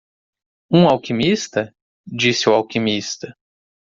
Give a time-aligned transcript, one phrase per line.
[0.73, 1.71] "Um alquimista?"
[2.07, 3.37] disse o alquimista.